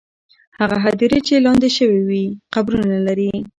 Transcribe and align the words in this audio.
هغه 0.59 0.75
هدیرې 0.85 1.19
چې 1.27 1.43
لاندې 1.45 1.69
شوې، 1.77 2.23
قبرونه 2.53 2.97
لري. 3.07 3.33